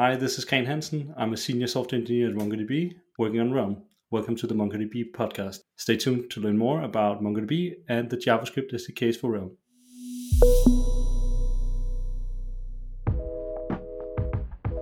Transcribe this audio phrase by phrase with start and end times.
[0.00, 1.12] Hi, this is Kraen Hansen.
[1.18, 3.82] I'm a senior software engineer at MongoDB working on Realm.
[4.10, 5.58] Welcome to the MongoDB podcast.
[5.76, 9.50] Stay tuned to learn more about MongoDB and the JavaScript SDKs for Realm.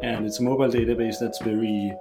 [0.05, 1.93] And it's a mobile database that's very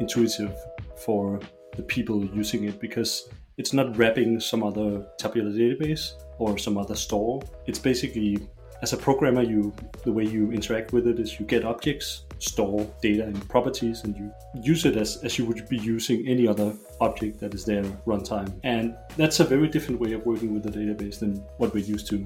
[0.00, 0.56] intuitive
[0.96, 1.38] for
[1.76, 3.28] the people using it because
[3.58, 7.42] it's not wrapping some other tabular database or some other store.
[7.68, 8.48] It's basically
[8.82, 9.72] as a programmer, you
[10.02, 14.16] the way you interact with it is you get objects, store data and properties, and
[14.16, 17.82] you use it as, as you would be using any other object that is there
[18.06, 18.52] runtime.
[18.64, 22.06] And that's a very different way of working with the database than what we're used
[22.08, 22.24] to.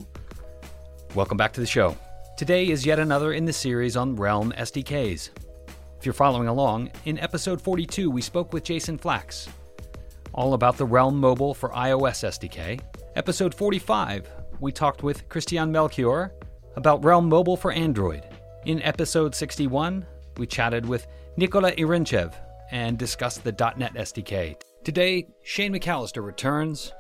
[1.15, 1.97] Welcome back to the show.
[2.37, 5.31] Today is yet another in the series on Realm SDKs.
[5.99, 9.49] If you're following along, in episode 42, we spoke with Jason Flax,
[10.33, 12.81] all about the Realm Mobile for iOS SDK.
[13.17, 14.29] Episode 45,
[14.61, 16.33] we talked with Christian Melchior
[16.77, 18.29] about Realm Mobile for Android.
[18.67, 20.07] In episode 61,
[20.37, 21.07] we chatted with
[21.37, 22.35] Nikola Irinchev
[22.71, 24.61] and discussed the .NET SDK.
[24.85, 26.93] Today, Shane McAllister returns,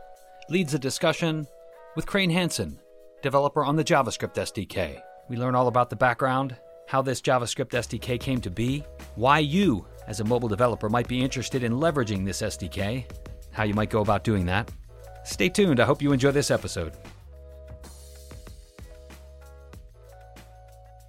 [0.48, 1.46] leads a discussion
[1.96, 2.80] with Kraen Hansen,
[3.22, 5.00] developer on the JavaScript SDK.
[5.28, 6.56] We learn all about the background,
[6.88, 11.22] how this JavaScript SDK came to be, why you, as a mobile developer, might be
[11.22, 13.04] interested in leveraging this SDK,
[13.52, 14.70] how you might go about doing that.
[15.24, 15.80] Stay tuned.
[15.80, 16.94] I hope you enjoy this episode.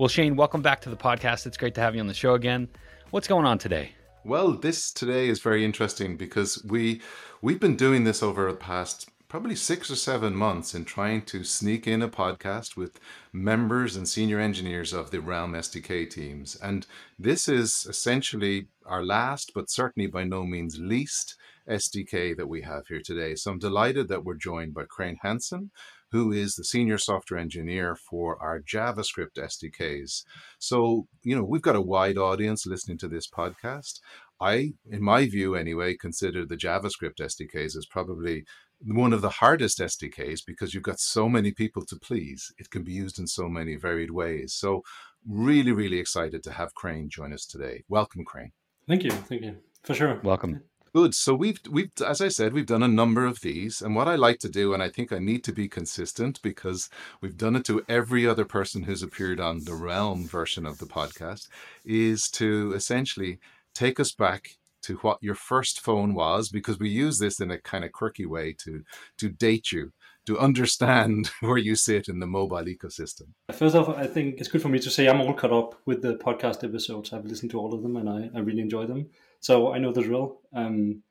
[0.02, 1.46] Well, Shane, welcome back to the podcast.
[1.46, 2.68] It's great to have you on the show again.
[3.12, 3.92] What's going on today?
[4.26, 7.02] Well, this today is very interesting because we
[7.44, 11.44] we've been doing this over the past probably 6 or 7 months in trying to
[11.44, 13.00] sneak in a podcast with
[13.32, 16.56] members and senior engineers of the Realm SDK teams.
[16.56, 16.88] And
[17.20, 21.38] this is essentially our last but certainly by no means least
[21.70, 23.36] SDK that we have here today.
[23.36, 25.70] So I'm delighted that we're joined by Kraen Hansen,
[26.12, 30.24] who is the senior software engineer for our JavaScript SDKs.
[30.60, 34.00] So, you know, we've got a wide audience listening to this podcast.
[34.40, 38.44] I, in my view anyway, consider the JavaScript SDKs as probably
[38.84, 42.52] one of the hardest SDKs because you've got so many people to please.
[42.58, 44.54] It can be used in so many varied ways.
[44.54, 44.82] So,
[45.28, 47.84] really, really excited to have Kraen join us today.
[47.88, 48.52] Welcome, Kraen.
[48.88, 49.12] Thank you.
[49.12, 49.58] Thank you.
[49.84, 50.20] For sure.
[50.24, 50.64] Welcome.
[50.94, 51.16] Good.
[51.16, 54.16] So we've we've as I said, we've done a number of these, and what I
[54.16, 56.90] like to do, and I think I need to be consistent because
[57.22, 60.86] we've done it to every other person who's appeared on the Realm version of the
[60.86, 61.48] podcast,
[61.86, 63.40] is to essentially
[63.74, 67.58] take us back to what your first phone was, because we use this in a
[67.58, 68.84] kind of quirky way to
[69.18, 69.94] to date you
[70.26, 73.28] to understand where you sit in the mobile ecosystem.
[73.54, 76.02] First off, I think it's good for me to say I'm all caught up with
[76.02, 77.14] the podcast episodes.
[77.14, 79.10] I've listened to all of them and I, I really enjoy them.
[79.42, 80.40] So I know the drill.
[80.54, 81.04] Um,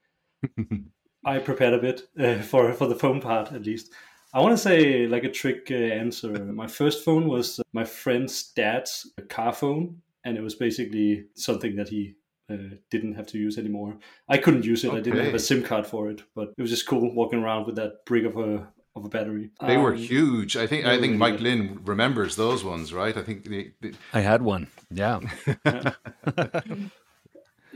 [1.25, 3.93] I prepared a bit uh, for for the phone part at least.
[4.33, 6.31] I want to say like a trick uh, answer.
[6.31, 11.77] My first phone was uh, my friend's dad's car phone, and it was basically something
[11.77, 12.15] that he
[12.49, 13.99] uh, didn't have to use anymore.
[14.29, 14.89] I couldn't use it.
[14.89, 14.99] Okay.
[14.99, 17.67] I didn't have a SIM card for it, but it was just cool walking around
[17.67, 19.51] with that brick of a of a battery.
[19.67, 20.57] They um, were huge.
[20.57, 21.43] I think I think really Mike good.
[21.43, 23.17] Lynn remembers those ones, right?
[23.17, 23.93] I think they, they...
[24.13, 24.69] I had one.
[24.91, 25.21] Yeah.
[25.67, 25.93] yeah.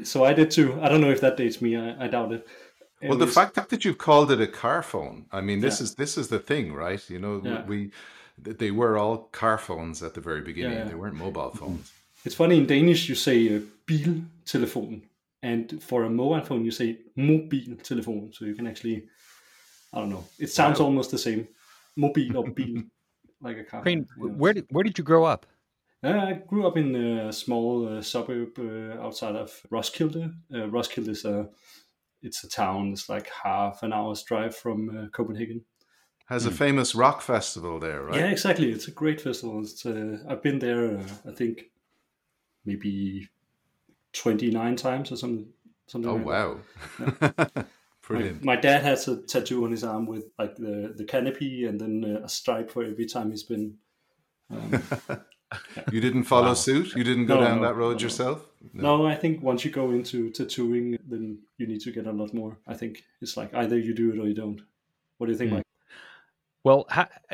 [0.02, 0.78] so I did too.
[0.82, 1.76] I don't know if that dates me.
[1.76, 2.46] I, I doubt it.
[3.00, 3.28] it well, was...
[3.28, 5.84] the fact that you've called it a car phone, I mean, this yeah.
[5.84, 7.02] is this is the thing, right?
[7.08, 7.64] You know, yeah.
[7.64, 7.90] we
[8.38, 10.78] they were all car phones at the very beginning.
[10.78, 11.92] Yeah, they weren't mobile phones.
[12.24, 15.02] It's funny in Danish you say uh, biltelefon,
[15.42, 18.34] and for a mobile phone you say mobiltelefon.
[18.34, 19.04] So you can actually,
[19.92, 20.86] I don't know, it sounds wow.
[20.86, 21.46] almost the same,
[21.96, 22.82] mobile or bil,
[23.40, 23.82] like a car.
[23.82, 25.46] Kraen, where did where did you grow up?
[26.04, 30.34] Uh, I grew up in a small uh, suburb uh, outside of Roskilde.
[30.54, 31.48] Uh, Roskilde is a
[32.22, 32.92] it's a town.
[32.92, 35.64] It's like half an hour's drive from uh, Copenhagen.
[36.26, 36.54] Has a mm.
[36.54, 38.16] famous rock festival there, right?
[38.16, 38.70] Yeah, exactly.
[38.70, 39.64] It's a great festival.
[39.84, 40.98] Uh, I've been there.
[41.26, 41.70] I think
[42.66, 43.28] maybe
[44.12, 45.48] twenty nine times or something.
[45.86, 46.58] something oh like wow!
[47.56, 47.62] Yeah.
[48.06, 48.44] Brilliant.
[48.44, 51.80] My, my, dad has a tattoo on his arm with like the the canopy and
[51.80, 53.78] then a stripe for every time he's been.
[54.50, 54.82] Um,
[55.90, 56.54] you didn't follow wow.
[56.54, 56.94] suit.
[56.94, 58.46] You didn't go no, down no, that road no, yourself.
[58.72, 59.06] No.
[59.06, 62.56] I think once you go into tattooing, then you need to get a lot more.
[62.66, 64.60] I think it's like either you do it or you don't.
[65.18, 65.54] What do you think, mm.
[65.54, 65.64] Mike?
[66.64, 66.88] Well,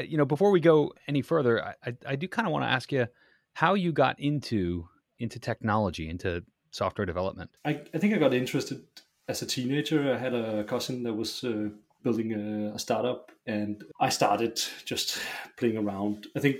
[0.05, 2.69] you know, before we go any further, I, I, I do kind of want to
[2.69, 3.06] ask you
[3.55, 4.88] how you got into
[5.19, 7.50] into technology, into software development.
[7.64, 8.82] I, I think I got interested
[9.28, 10.14] as a teenager.
[10.14, 11.69] I had a cousin that was uh,
[12.02, 15.19] building a, a startup, and I started just
[15.56, 16.26] playing around.
[16.34, 16.56] I think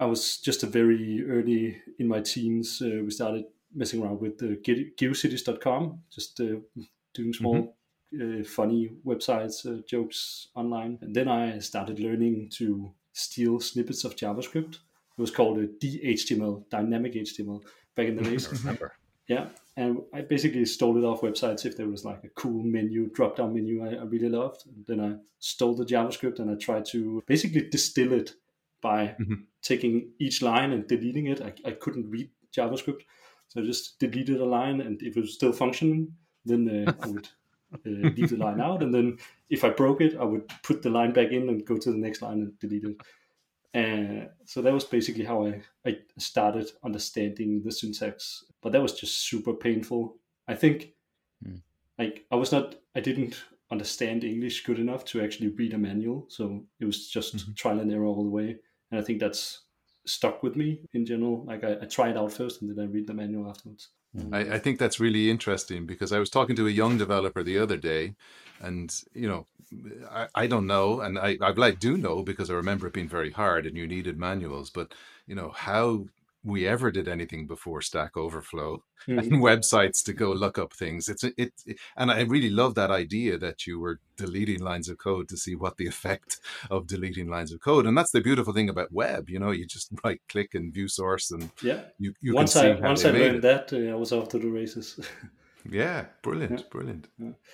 [0.00, 2.80] I was just a very early in my teens.
[2.80, 6.56] Uh, we started messing around with uh, geocities.com, just uh,
[7.14, 7.76] doing small,
[8.14, 8.40] mm-hmm.
[8.40, 10.98] uh, funny websites, uh, jokes online.
[11.02, 14.74] And then I started learning to steal snippets of JavaScript.
[14.74, 17.62] It was called a DHTML, dynamic HTML.
[17.96, 18.48] back in the days.
[18.62, 18.92] Remember.
[19.26, 23.10] Yeah, and I basically stole it off websites if there was like a cool menu,
[23.10, 24.64] drop down menu I, I really loved.
[24.66, 28.32] And then I stole the JavaScript and I tried to basically distill it
[28.80, 29.44] by Mhm.
[29.62, 31.40] Taking each line and deleting it.
[31.40, 33.02] I, I couldn't read JavaScript,
[33.48, 37.06] so I just deleted a line, and if it was still functioning, then uh, I
[37.06, 37.28] would
[37.86, 39.18] uh, leave the line out, and then
[39.50, 41.98] if I broke it, I would put the line back in and go to the
[41.98, 42.96] next line and delete it.
[43.74, 48.98] Uh, so that was basically how I, I started understanding the syntax, but that was
[48.98, 50.16] just super painful.
[50.48, 50.94] I think
[51.44, 51.58] Hmm.
[51.98, 56.26] like I was not, I didn't understand English good enough to actually read a manual,
[56.28, 57.56] so it was just Mhm.
[57.56, 58.58] trial and error all the way,
[58.90, 59.62] and I think that's
[60.06, 61.44] stuck with me in general.
[61.44, 63.90] Like I, I try it out first, and then I read the manual afterwards.
[64.16, 64.34] Hmm.
[64.34, 67.58] I, I think that's really interesting because I was talking to a young developer the
[67.58, 68.14] other day,
[68.60, 69.46] and you know,
[70.10, 73.08] I, I don't know, and I, I like do know because I remember it being
[73.08, 74.94] very hard and you needed manuals, but
[75.26, 76.06] you know how
[76.48, 79.18] we ever did anything before Stack Overflow Mhm.
[79.32, 81.08] and websites to go look up things.
[81.08, 84.98] It's it, it, and I really love that idea that you were deleting lines of
[84.98, 86.40] code to see what the effect
[86.70, 89.28] of deleting lines of code, and that's the beautiful thing about web.
[89.30, 91.80] You know, you just right click and view source, and Yeah.
[91.98, 93.42] you you once can see I how once I learned it.
[93.42, 94.98] that, uh, I was off to the races.
[95.70, 96.66] Yeah, brilliant, Yeah.
[96.70, 97.08] brilliant.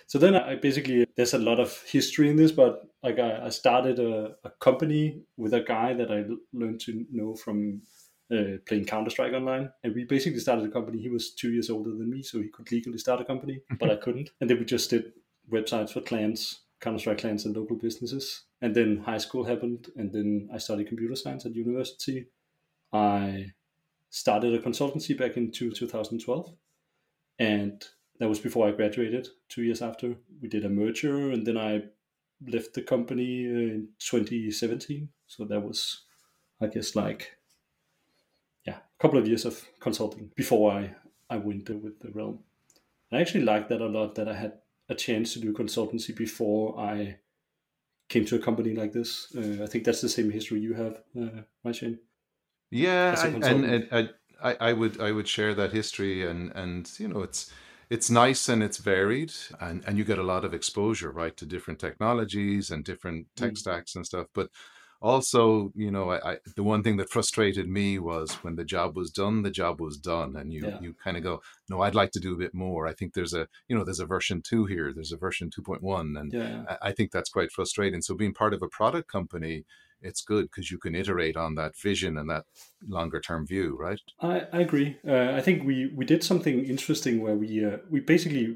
[0.07, 3.51] So then I basically there's a lot of history in this, but like I, I
[3.51, 7.83] started a, a company with a guy that I l- learned to know from
[8.33, 11.01] uh, playing Counter Strike online, and we basically started a company.
[11.01, 13.91] He was two years older than me, so he could legally start a company, but
[13.91, 14.31] I couldn't.
[14.41, 15.13] And then we just did
[15.53, 18.45] websites for clans, Counter Strike clans, and local businesses.
[18.63, 22.27] And then high school happened, and then I studied computer science at university.
[22.93, 23.53] I
[24.11, 26.55] started a consultancy back in two, 2012
[27.39, 27.85] and
[28.19, 29.29] that was before I graduated.
[29.49, 31.83] Two years after, we did a merger, and then I
[32.47, 35.09] left the company uh, in 2017.
[35.27, 36.03] So that was,
[36.61, 37.33] I guess, like
[39.05, 40.95] couple of years of consulting before I
[41.29, 42.39] I went uh, with the realm.
[43.13, 44.15] I actually liked that a lot.
[44.15, 44.53] That I had
[44.89, 47.19] a chance to do consultancy before I
[48.09, 49.11] came to a company like this.
[49.37, 51.99] Uh, I think that's the same history you have, uh, right, Shane?
[52.71, 54.09] Yeah, I, and, and I,
[54.43, 57.53] I, I would I would share that history, and and you know it's
[57.91, 61.47] it's nice and it's varied, and and you get a lot of exposure, right, to
[61.47, 63.59] different technologies and different tech Mm.
[63.59, 64.27] stacks and stuff.
[64.35, 64.49] But
[65.05, 68.97] also, you know, I, I the one thing that frustrated me was when the job
[68.97, 70.79] was done, the job was done, and you Yeah.
[70.81, 71.35] you kind of go,
[71.71, 72.87] no, I'd like to do a bit more.
[72.87, 75.63] I think there's a you know there's a version two here, there's a version two
[75.63, 76.65] point one, and Yeah.
[76.69, 78.03] I I think that's quite frustrating.
[78.03, 79.65] So being part of a product company,
[80.01, 82.45] it's good because you can iterate on that vision and that
[82.87, 84.01] longer term view, right?
[84.21, 84.99] I, I agree.
[85.07, 88.47] Uh, I think we, we did something interesting where we uh, we basically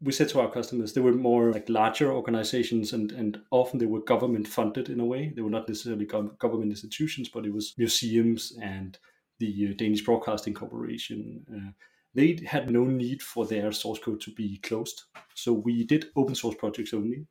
[0.00, 3.86] we said to our customers they were more like larger organizations and, and often they
[3.86, 5.32] were government funded in a way.
[5.34, 8.98] They were not necessarily gov- government institutions, but it was museums and
[9.40, 11.44] the uh, Danish Broadcasting Corporation.
[11.52, 11.72] Uh,
[12.14, 15.02] they had no need for their source code to be closed,
[15.34, 17.26] so we did open source projects only,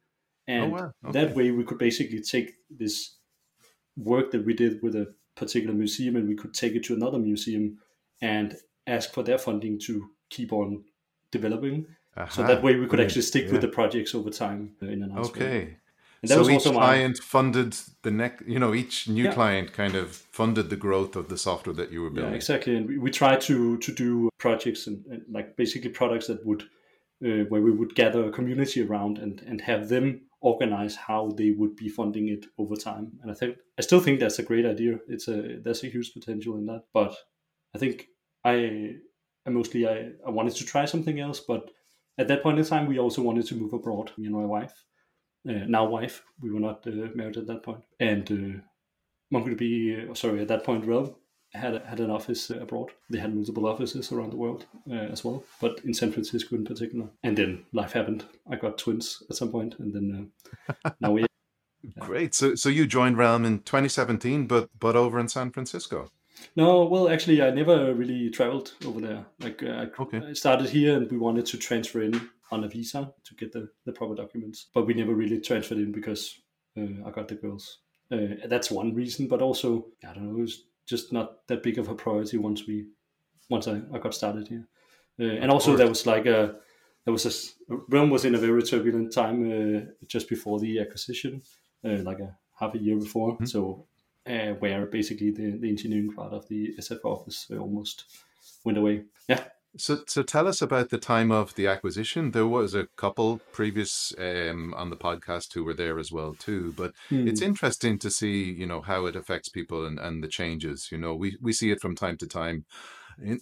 [0.47, 3.17] and wow, that way we could basically take this
[3.97, 7.19] work that we did with a particular museum and we could take it to another
[7.19, 7.77] museum
[8.21, 8.55] and
[8.85, 10.83] ask for their funding to keep on
[11.31, 11.85] developing.
[12.29, 13.53] So that way we could actually stick Yeah.
[13.53, 15.21] with the projects over time uh, in way.
[15.21, 15.77] Okay.
[16.21, 19.25] And that so was each also my client funded the next, you know, each new
[19.25, 19.33] Yeah.
[19.33, 22.33] client kind of funded the growth of the software that you were yeah building.
[22.35, 26.43] exactly, and we, we try to to do projects and, and like basically products that
[26.45, 26.63] would
[27.25, 31.51] uh, where we would gather a community around and and have them organize how they
[31.51, 33.11] would be funding it over time.
[33.21, 34.99] And I think I still think that's a great idea.
[35.07, 37.15] It's a there's a huge potential in that, but
[37.75, 38.07] I think
[38.43, 38.55] I
[39.45, 41.71] I mostly I, I wanted to try something else, but
[42.17, 44.11] at that point in time we also wanted to move abroad.
[44.17, 44.83] Me and my wife,
[45.49, 50.13] uh, now wife, we were not uh, married at that point, and uh, MongoDB, uh,
[50.13, 51.15] sorry, at that point Realm
[51.53, 52.91] had had an office uh, abroad.
[53.09, 56.65] They had multiple offices around the world uh, as well, but in San Francisco in
[56.65, 57.07] particular.
[57.23, 58.25] And then life happened.
[58.49, 60.31] I got twins at some point, and then
[60.85, 61.25] uh, now we
[61.99, 62.33] Great.
[62.33, 66.09] So so you joined Realm in 2017, but but over in San Francisco.
[66.55, 69.25] No, well, actually, I never really traveled over there.
[69.39, 70.21] Like, uh, I, Okay.
[70.29, 73.69] I started here, and we wanted to transfer in on a visa to get the,
[73.85, 76.41] the proper documents, but we never really transferred in because
[76.77, 77.79] uh, I got the girls.
[78.11, 81.77] Uh, that's one reason, but also I don't know, it was just not that big
[81.77, 82.87] of a priority once we
[83.49, 84.65] once I, I got started here.
[85.19, 86.55] Uh, and also, there was like a
[87.03, 91.41] there was a Realm was in a very turbulent time uh, just before the acquisition,
[91.83, 93.37] uh, like a half a year before.
[93.45, 93.87] So
[94.27, 98.05] uh, where basically the, the engineering part of the SF office uh, almost
[98.63, 99.03] went away.
[99.27, 99.43] Yeah,
[99.77, 102.31] So so tell us about the time of the acquisition.
[102.31, 106.73] There was a couple previous um, on the podcast who were there as well too,
[106.75, 106.93] but
[107.27, 110.89] it's interesting to see you know how it affects people and, and the changes.
[110.91, 112.65] You know, we we see it from time to time.
[113.21, 113.39] In,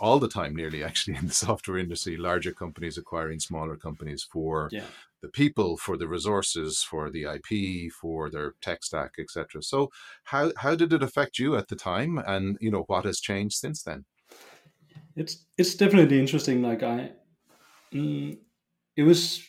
[0.00, 4.68] all the time, nearly actually in the software industry, larger companies acquiring smaller companies for
[4.72, 4.84] yeah.
[5.22, 9.62] the people, for the resources, for the IP, for their tech stack, etc.
[9.62, 9.90] So,
[10.24, 13.56] how how did it affect you at the time, and you know what has changed
[13.56, 14.04] since then?
[15.16, 16.62] It's it's definitely interesting.
[16.62, 17.12] Like I,
[17.92, 18.38] mm,
[18.96, 19.42] it was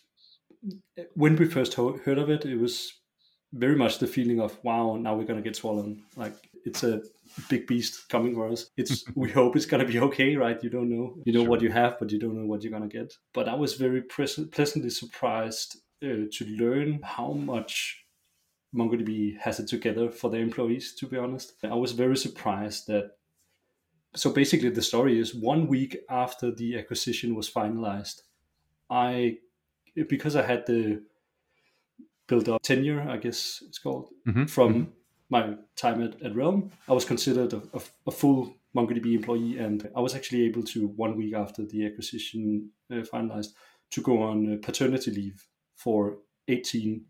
[1.14, 2.94] when we first heard of it, it was
[3.54, 5.98] very much the feeling of wow, now we're gonna get swallowed.
[6.16, 6.36] Like
[6.66, 7.02] it's a
[7.50, 8.70] big beast coming for us.
[8.78, 10.62] It's we hope it's gonna be okay, right?
[10.64, 11.50] You don't know, you know sure.
[11.50, 13.14] what you have, but you don't know what you're gonna get.
[13.34, 18.06] But I was very pleasantly surprised uh, to learn how much
[18.76, 20.94] MongoDB has it together for their employees.
[20.96, 23.12] To be honest, I was very surprised that.
[24.14, 28.22] So basically, the story is one week after the acquisition was finalized,
[28.90, 29.38] I
[29.96, 31.02] because I had the
[32.28, 34.46] built up tenure, I guess it's called, mm-hmm.
[34.46, 34.92] from mm-hmm.
[35.32, 39.90] My time at, at Realm, I was considered a, a, a, full MongoDB employee, and
[39.96, 43.54] I was actually able to one week after the acquisition uh, finalized
[43.92, 47.06] to go on paternity leave for 18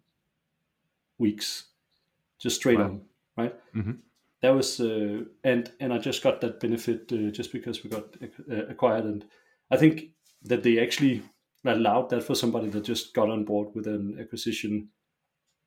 [1.17, 1.65] weeks,
[2.39, 2.85] just straight wow.
[2.85, 3.01] on,
[3.37, 3.55] right?
[3.75, 3.93] Mm-hmm.
[4.41, 8.05] That was uh, and and I just got that benefit uh, just because we got
[8.23, 9.25] uh, acquired, and
[9.69, 10.09] I think
[10.43, 11.21] that they actually
[11.65, 14.89] allowed that for somebody that just got on board with an acquisition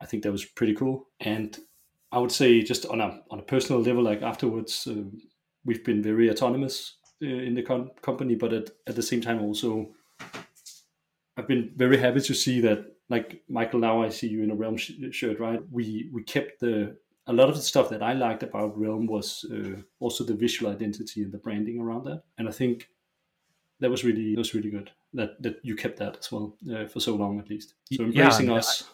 [0.01, 1.09] I think that was pretty cool.
[1.21, 1.59] And
[2.15, 5.03] I would say just on a on a personal level, like afterwards, uh,
[5.65, 9.43] we've been very autonomous uh, in the com- company, but at, at the same time
[9.43, 9.91] also,
[11.37, 12.93] I've been very happy to see that.
[13.11, 15.61] Like Michael, now I see you in a Realm sh- shirt, right?
[15.71, 19.45] We we kept the a lot of the stuff that I liked about Realm was
[19.53, 22.89] uh, also the visual identity and the branding around that, and I think
[23.81, 26.87] that was really that was really good that that you kept that as well uh,
[26.87, 27.75] for so long at least.
[27.93, 28.83] So embracing yeah, us.
[28.83, 28.94] I,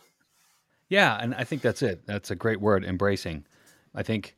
[0.91, 2.05] yeah, and I think that's it.
[2.05, 3.47] That's a great word, embracing.
[3.95, 4.37] I think,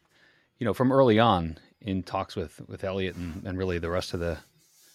[0.59, 4.15] you know, from early on in talks with with Eliot and, and really the rest
[4.15, 4.39] of the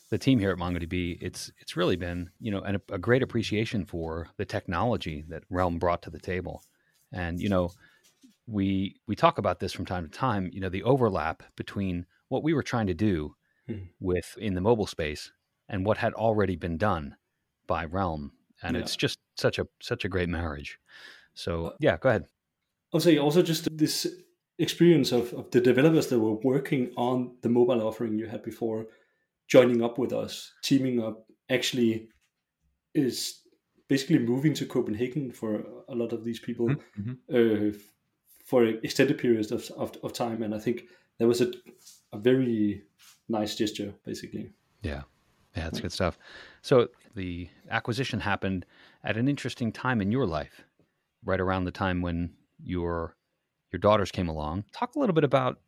[0.10, 3.86] the team here at MongoDB, it's it's really been you know an, a great appreciation
[3.86, 6.64] for the technology that Realm brought to the table,
[7.12, 7.72] and you know
[8.46, 10.52] we we talk about this from time to time.
[10.54, 13.36] You know the overlap between what we were trying to do
[13.68, 13.80] hmm.
[14.00, 15.32] with in the mobile space
[15.68, 17.16] and what had already been done
[17.66, 18.82] by Realm, and yeah.
[18.84, 20.80] it's just such a such a great marriage.
[21.38, 22.26] So yeah, go ahead.
[22.94, 24.08] I'll say also just this
[24.60, 28.88] experience of, of the developers that were working on the mobile offering you had before
[29.48, 32.10] joining up with us, teaming up, actually
[32.94, 33.42] is
[33.88, 37.12] basically moving to Copenhagen for a lot of these people mm-hmm.
[37.32, 37.70] mm-hmm.
[37.70, 37.80] uh,
[38.44, 40.42] for extended periods of, of, of, time.
[40.42, 40.86] And I think
[41.20, 41.52] that was a,
[42.12, 42.84] a very
[43.30, 44.50] nice gesture, basically.
[44.82, 45.04] Yeah.
[45.56, 46.20] Yeah, that's good stuff.
[46.62, 48.66] So the acquisition happened
[49.04, 50.67] at an interesting time in your life
[51.28, 52.32] right around the time when
[52.64, 53.16] your
[53.72, 54.64] your daughters came along.
[54.74, 55.60] Talk a little bit about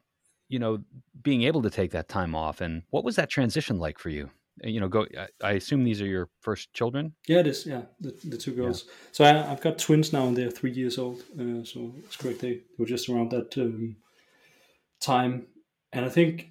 [0.48, 0.80] you know
[1.22, 4.30] being able to take that time off and what was that transition like for you?
[4.62, 5.06] You know go
[5.42, 7.14] i assume these are your first children?
[7.28, 7.66] Yeah it is.
[7.66, 8.86] Yeah the, the two girls.
[8.86, 8.94] Yeah.
[9.12, 12.40] so I, have got twins now and they're three years old uh, so it's correct
[12.40, 13.98] they, were just around that um,
[15.00, 15.48] time.
[15.94, 16.50] And i think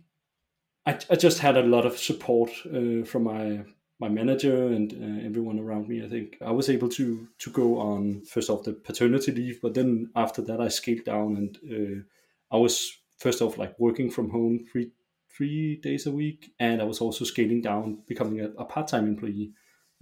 [0.86, 3.64] I, I just had a lot of support uh, from my
[4.00, 6.04] my manager and uh, everyone around me.
[6.04, 9.74] I think I was able to to go on first off the paternity leave, but
[9.74, 14.30] then after that I scaled down and uh, I was first off like working from
[14.30, 14.92] home three
[15.36, 19.06] three days a week, and I was also scaling down, becoming a, a part time
[19.06, 19.52] employee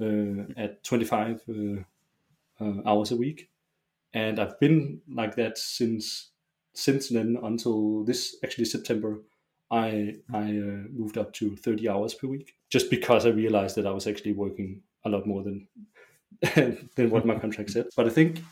[0.00, 1.82] uh, at twenty five uh,
[2.60, 3.48] uh, hours a week,
[4.12, 6.30] and I've been like that since
[6.74, 9.20] since then until this actually September.
[9.70, 13.86] I I uh, moved up to 30 hours per week just because I realized that
[13.86, 15.68] I was actually working a lot more than
[16.96, 17.86] than what my contract said.
[17.96, 18.42] But I think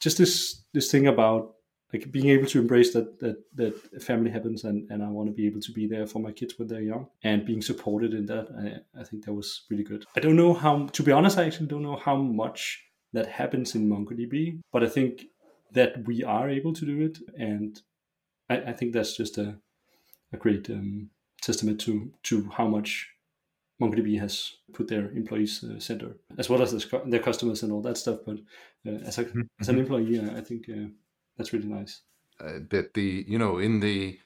[0.00, 1.54] just this this thing about
[1.92, 5.34] like being able to embrace that that that family happens and and I want to
[5.34, 8.26] be able to be there for my kids when they're young and being supported in
[8.26, 10.04] that I, I think that was really good.
[10.16, 12.84] I don't know how to be honest I actually don't know how much
[13.14, 15.24] that happens in MongoDB, but I think
[15.72, 17.80] that we are able to do it and
[18.50, 19.58] I, I think that's just a
[20.32, 23.10] a great um, testament to to how much
[23.80, 27.96] MongoDB has put their employees uh, center, as well as their customers and all that
[27.96, 28.20] stuff.
[28.26, 28.38] But
[28.86, 29.42] uh, as a mm-hmm.
[29.60, 30.88] as an employee, I think uh,
[31.36, 32.02] that's really nice.
[32.40, 34.18] Uh, that the you know in the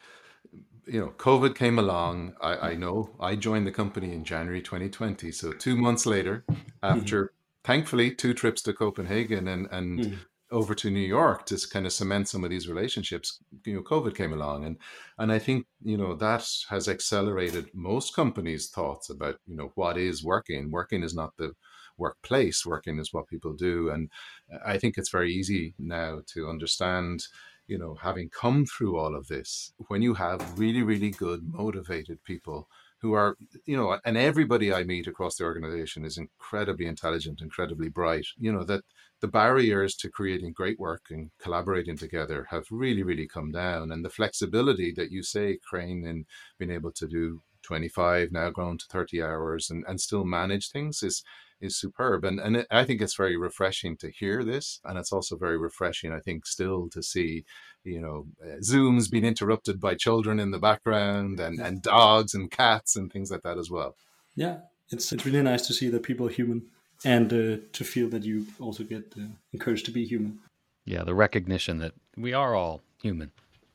[0.87, 2.35] you know COVID came along.
[2.41, 6.61] I, I, know I joined the company in January 2020, so two months later, mm-hmm.
[6.83, 7.63] after mm-hmm.
[7.65, 10.15] thankfully two trips to Copenhagen and and mm-hmm
[10.53, 14.15] over to New York to kind of cement some of these relationships, you know, COVID
[14.15, 14.77] came along, and
[15.19, 19.99] and I think you know that has accelerated most companies' thoughts about you know what
[19.99, 20.71] is working.
[20.71, 21.53] Working is not the
[21.99, 22.65] workplace.
[22.67, 24.11] Working is what people do, and
[24.53, 27.25] uh, I think it's very easy now to understand.
[27.69, 32.23] You know, having come through all of this, when you have really, really good, motivated
[32.25, 32.69] people
[33.03, 37.89] who are, you know, and everybody I meet across the organization is incredibly intelligent, incredibly
[37.89, 38.27] bright.
[38.39, 38.85] You know that
[39.21, 44.05] the barriers to creating great work and collaborating together have really, really come down, and
[44.05, 46.25] the flexibility that you say, Kraen, in
[46.59, 51.03] being able to do 25 now grown to 30 hours and, and still manage things
[51.03, 51.23] is
[51.61, 52.25] is superb.
[52.25, 55.57] And and it, I think it's very refreshing to hear this and it's also very
[55.57, 57.45] refreshing I think still to see
[57.85, 62.51] you know uh, zooms being interrupted by children in the background and and dogs and
[62.51, 63.97] cats and things like that as well.
[64.35, 64.59] Yeah
[64.91, 66.67] it's it's really nice to see that people are human
[67.05, 70.41] and uh, to feel that you also get uh, encouraged to be human.
[70.85, 73.31] Yeah the recognition that we are all human.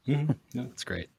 [0.08, 0.32] Mm-hmm.
[0.53, 0.65] yeah.
[0.72, 1.10] it's great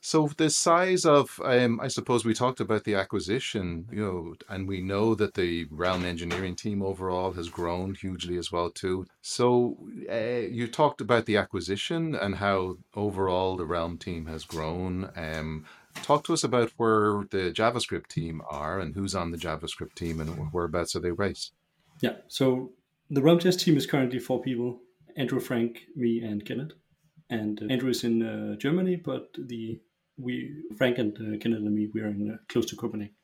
[0.00, 4.66] so the size of, um, I suppose we talked about the acquisition, you know, and
[4.66, 9.06] we know that the Realm engineering team overall has grown hugely as well too.
[9.20, 9.76] So
[10.10, 15.10] uh, you talked about the acquisition and how overall the Realm team has grown.
[15.16, 19.94] Um, talk to us about where the JavaScript team are and who's on the JavaScript
[19.94, 21.52] team and whereabouts are they based.
[22.00, 22.72] Yeah, so
[23.10, 24.80] the Realm JS team is currently four people:
[25.16, 26.72] Andrew, Frank, me, and Kenneth.
[27.28, 29.80] And uh, Andrew is in uh, Germany, but the
[30.20, 33.14] we Frank and uh, Kenneth and me we are in uh, close to Copenhagen.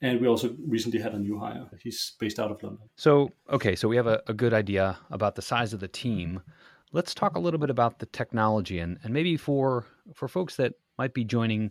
[0.00, 1.66] And we also recently had a new hire.
[1.80, 2.88] He's based out of London.
[2.96, 6.42] So, okay, so we have a, a good idea about the size of the team.
[6.92, 10.74] Let's talk a little bit about the technology and, and maybe for for folks that
[10.98, 11.70] might be joining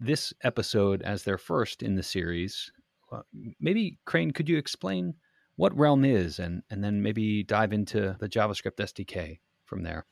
[0.00, 2.72] this episode as their first in the series,
[3.12, 3.20] uh,
[3.60, 5.14] maybe Kraen, could you explain
[5.56, 10.06] what Realm is and, and then maybe dive into the JavaScript SDK from there?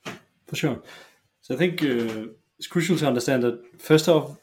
[0.46, 0.82] For sure.
[1.40, 4.36] So I think uh, it's crucial to understand that first off,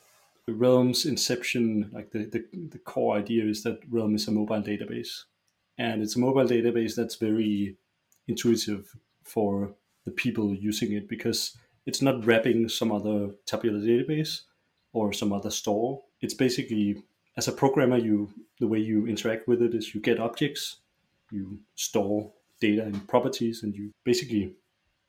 [0.47, 5.23] Realm's inception, like the, the, the core idea is that Realm is a mobile database.
[5.77, 7.77] And it's a mobile database that's very
[8.27, 14.41] intuitive for the people using it because it's not wrapping some other tabular database
[14.93, 16.01] or some other store.
[16.21, 17.03] It's basically
[17.37, 18.29] as a programmer, you
[18.59, 20.77] the way you interact with it is you get objects,
[21.31, 24.53] you store data and properties, and you basically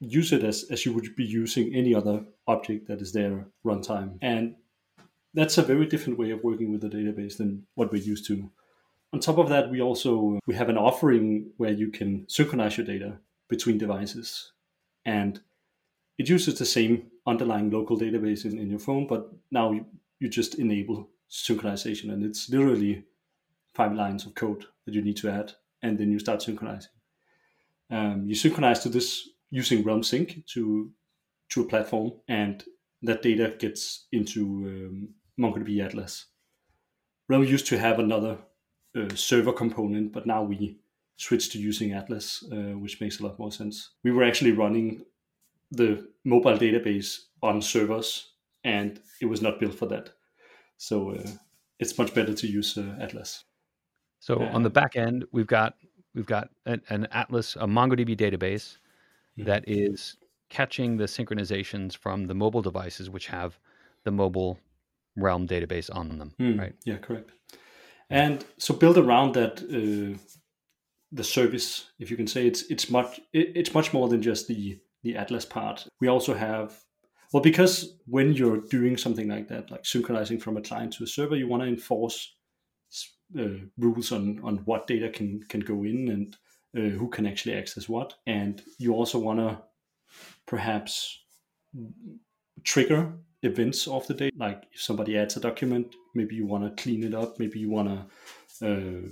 [0.01, 4.19] use it as, as you would be using any other object that is there runtime.
[4.21, 4.57] And
[5.35, 8.51] that's a very different way of working with the database than what we're used to.
[9.13, 12.87] On top of that, we also we have an offering where you can synchronize your
[12.87, 14.53] data between devices.
[15.05, 15.41] And
[16.19, 19.87] it uses the same underlying local database in, in your phone, but now you,
[20.19, 23.05] you just enable synchronization and it's literally
[23.75, 26.91] five lines of code that you need to add and then you start synchronizing.
[27.91, 30.91] Um, you synchronize to this using Realm Sync to
[31.51, 32.65] to a platform, and
[33.03, 36.27] that data gets into um, MongoDB Atlas.
[37.29, 38.39] Realm used to have another
[38.97, 40.79] uh, server component, but now we
[41.17, 43.91] switched to using Atlas, uh, which makes a lot more sense.
[44.05, 45.05] We were actually running
[45.71, 48.33] the mobile database on servers,
[48.65, 50.11] and it was not built for that.
[50.77, 51.27] So uh,
[51.79, 53.45] it's much better to use uh, Atlas.
[54.21, 55.75] So on the back end, we've got
[56.15, 58.79] we've got an, an Atlas, a MongoDB database.
[59.37, 60.17] That is
[60.49, 63.59] catching the synchronizations from the mobile devices which have
[64.05, 64.59] the mobile
[65.17, 66.75] realm database on them mm, right?
[66.85, 67.33] Yeah correct.
[68.09, 70.17] And so build around that uh,
[71.13, 72.47] the service if you can say.
[72.47, 75.87] It's it's much it, it's much more than just the the atlas part.
[76.01, 76.79] We also have
[77.33, 81.07] well because when you're doing something like that like synchronizing from a client to a
[81.07, 82.35] server you want to enforce
[83.39, 86.37] uh, rules on on what data can can go in and
[86.77, 88.15] uh, who can actually access what.
[88.27, 89.59] And you also want to
[90.47, 91.19] perhaps
[92.65, 93.13] trigger
[93.43, 94.31] events of the day.
[94.37, 97.39] Like if somebody adds a document, maybe you want to clean it up.
[97.39, 97.89] Maybe you want
[98.61, 99.11] to uh,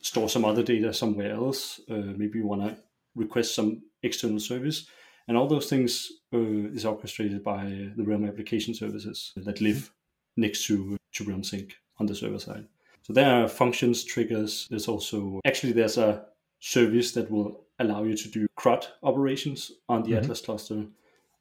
[0.00, 1.80] store some other data somewhere else.
[1.90, 2.76] Uh, maybe you want to
[3.14, 4.86] request some external service.
[5.26, 9.92] And all those things uh, is orchestrated by the Realm application services that live
[10.36, 12.66] next to, to Realm Sync on the server side.
[13.02, 14.66] So there are functions, triggers.
[14.70, 16.24] There's also actually there's a
[16.60, 20.24] service that will allow you to do CRUD operations on the mm-hmm.
[20.24, 20.86] Atlas cluster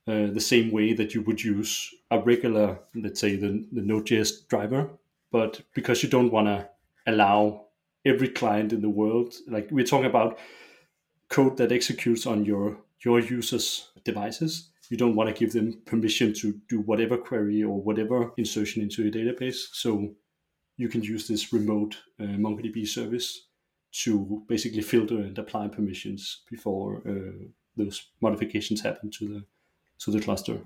[0.08, 4.48] uh, the same way that you would use a regular, let's say, the, the Node.js
[4.48, 4.90] driver.
[5.32, 6.70] But because you don't want to
[7.06, 7.66] allow
[8.06, 10.40] every client in the world, like we're talking about
[11.30, 16.34] code that executes on your your users' devices, you don't want to give them permission
[16.34, 19.68] to do whatever query or whatever insertion into your database.
[19.74, 20.16] So
[20.78, 23.47] you can use this remote uh, MongoDB service
[23.92, 27.46] to basically filter and apply permissions before uh,
[27.76, 29.44] those modifications happen to the
[30.00, 30.60] to the cluster.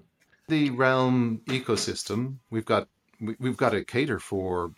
[0.48, 2.88] The Realm ecosystem, we've got
[3.40, 4.72] we've got to cater for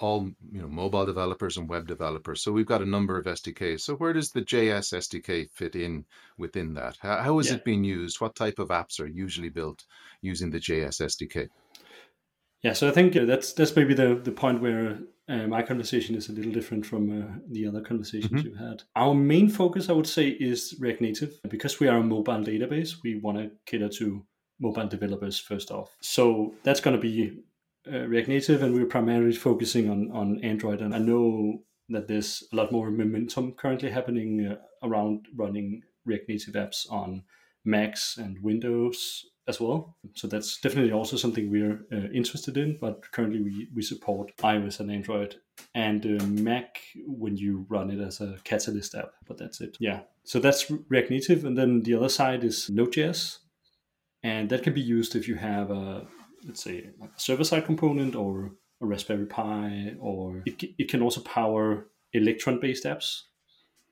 [0.00, 2.42] all you know mobile developers and web developers.
[2.42, 3.80] So we've got a number of SDKs.
[3.80, 6.04] So where does the JS SDK fit in
[6.38, 6.96] within that?
[7.00, 7.56] how, how is yeah.
[7.56, 8.20] it being used?
[8.20, 9.84] What type of apps are usually built
[10.22, 11.48] using the JS SDK?
[12.62, 14.98] Yeah, so I think uh, that's that's maybe the the point where
[15.30, 18.48] uh, my conversation is a little different from uh, the other conversations mm-hmm.
[18.48, 18.82] you've had.
[18.96, 22.96] Our main focus, I would say, is React Native because we are a mobile database.
[23.04, 24.24] We want to cater to
[24.58, 25.96] mobile developers first off.
[26.00, 27.42] So that's going to be
[27.90, 30.80] uh, React Native, and we're primarily focusing on on Android.
[30.80, 36.28] And I know that there's a lot more momentum currently happening uh, around running React
[36.28, 37.22] Native apps on
[37.64, 39.96] Macs and Windows as well.
[40.14, 42.78] So that's definitely also something we're uh, interested in.
[42.80, 45.36] But currently, we, we support iOS and Android
[45.74, 49.12] and uh, Mac when you run it as a Catalyst app.
[49.26, 49.76] But that's it.
[49.80, 50.00] Yeah.
[50.24, 53.38] So that's React Native, and then the other side is Node.js,
[54.22, 56.06] and that can be used if you have a
[56.46, 61.02] let's say like a server side component or a Raspberry Pi, or it, it can
[61.02, 63.22] also power Electron based apps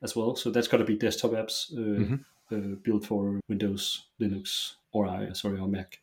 [0.03, 0.37] as well.
[0.37, 2.15] So that's got to be desktop apps uh, mm-hmm.
[2.53, 6.01] Uh, built for Windows, Linux, or I sorry, or Mac.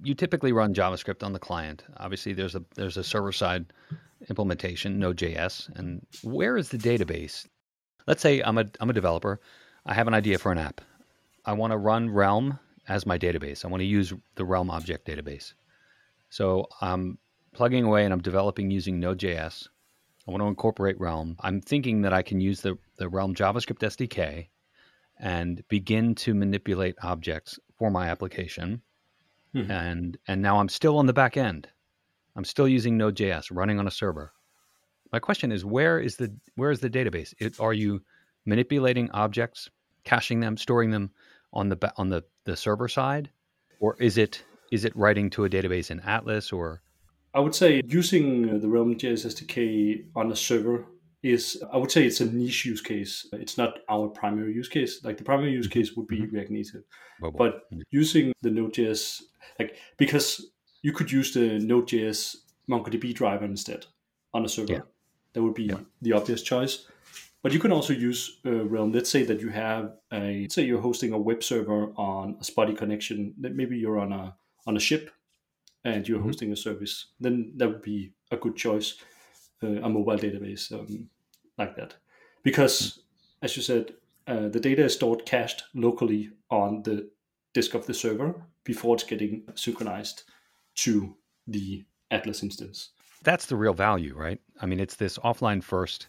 [0.00, 1.84] You typically run JavaScript on the client.
[1.96, 3.66] Obviously, there's a there's a server side
[4.28, 7.46] implementation, Node.js, and where is the database?
[8.06, 9.40] Let's say I'm a I'm a developer.
[9.84, 10.80] I have an idea for an app.
[11.44, 13.64] I want to run Realm as my database.
[13.64, 15.54] I want to use the Realm object database.
[16.30, 17.18] So I'm
[17.52, 19.68] plugging away and I'm developing using Node.js.
[20.26, 21.36] I want to incorporate Realm.
[21.40, 24.48] I'm thinking that I can use the, the Realm JavaScript SDK
[25.20, 28.82] and begin to manipulate objects for my application.
[29.54, 29.70] Mm-hmm.
[29.70, 31.68] And and now I'm still on the back end.
[32.36, 34.32] I'm still using Node.js running on a server.
[35.12, 37.34] My question is where is the where is the database?
[37.38, 38.02] It, are you
[38.44, 39.70] manipulating objects,
[40.04, 41.10] caching them, storing them
[41.52, 43.30] on the on the, the server side,
[43.80, 46.82] or is it is it writing to a database in Atlas or?
[47.34, 50.86] I would say using the Realm.js SDK on a server
[51.22, 53.26] is I would say it's a niche use case.
[53.32, 55.04] It's not our primary use case.
[55.04, 55.78] Like the primary use mm-hmm.
[55.78, 56.34] case would be mm-hmm.
[56.34, 56.82] React Native,
[57.20, 57.80] but mm-hmm.
[57.90, 59.22] using the Node.js
[59.58, 60.50] like because
[60.82, 62.36] you could use the Node.js
[62.70, 63.86] MongoDB driver instead
[64.32, 64.72] on a server.
[64.72, 64.80] Yeah.
[65.32, 65.80] That would be yeah.
[66.02, 66.86] the obvious choice.
[67.42, 68.92] But you can also use uh, Realm.
[68.92, 72.44] Let's say that you have a, let's say you're hosting a web server on a
[72.44, 73.34] spotty connection.
[73.40, 75.10] That maybe you're on a on a ship,
[75.84, 76.26] and you're mm-hmm.
[76.26, 77.06] hosting a service.
[77.20, 78.96] Then that would be a good choice,
[79.62, 81.08] uh, a mobile database um,
[81.56, 81.94] like that,
[82.42, 83.00] because
[83.42, 83.94] as you said,
[84.26, 87.08] uh, the data is stored cached locally on the
[87.54, 90.24] disk of the server before it's getting synchronized
[90.74, 91.16] to
[91.46, 92.90] the Atlas instance.
[93.22, 94.40] That's the real value, right?
[94.60, 96.08] I mean, it's this offline first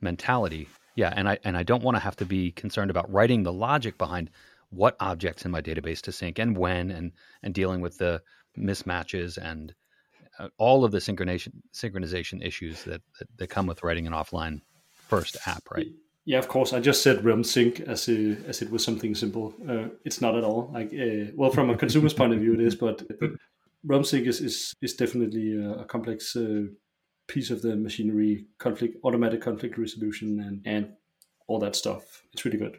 [0.00, 0.68] mentality.
[0.96, 3.52] Yeah, and I and I don't want to have to be concerned about writing the
[3.52, 4.30] logic behind
[4.70, 8.20] what objects in my database to sync and when and and dealing with the
[8.58, 9.74] mismatches and
[10.58, 14.60] all of the synchronization synchronization issues that, that, that come with writing an offline
[15.08, 15.88] first app, right?
[16.24, 16.74] Yeah, of course.
[16.74, 19.54] I just said Realm Sync as a, as it was something simple.
[19.66, 20.70] Uh, it's not at all.
[20.74, 23.02] Like, uh, well, from a consumer's point of view, it is, but,
[23.84, 26.64] Realm Sync is is, is definitely a, a complex uh,
[27.28, 30.92] piece of the machinery, conflict, automatic conflict resolution, and and
[31.46, 32.22] all that stuff.
[32.32, 32.78] It's really good.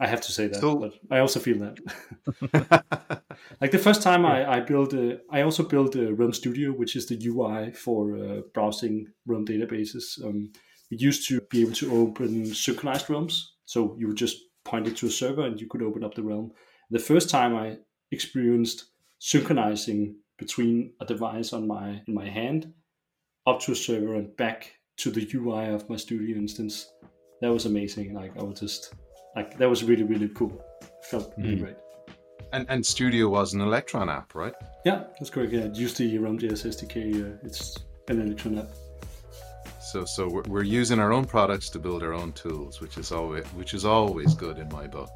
[0.00, 3.24] I have to say that, so, but I also feel that.
[3.60, 6.94] like the first time I, I built, a, I also built a Realm Studio, which
[6.94, 10.24] is the UI for uh, browsing Realm databases.
[10.24, 10.52] Um,
[10.90, 14.96] we used to be able to open synchronized realms, so you would just point it
[14.98, 16.52] to a server and you could open up the realm.
[16.90, 17.78] The first time I
[18.10, 18.84] experienced
[19.18, 22.72] synchronizing between a device on my in my hand
[23.46, 26.92] up to a server and back to the UI of my studio instance.
[27.40, 28.14] That was amazing.
[28.14, 28.94] Like I was just
[29.38, 30.52] like that was really really cool.
[31.10, 31.62] Felt really mm.
[31.64, 31.76] great.
[32.52, 34.54] And and Studio was an Electron app, right?
[34.84, 35.52] Yeah, that's correct.
[35.52, 36.96] Yeah, use the Realm.js SDK.
[36.96, 37.76] Uh, it's
[38.08, 38.70] an Electron app.
[39.90, 43.12] So so we're, we're using our own products to build our own tools, which is
[43.12, 45.10] always which is always good in my book.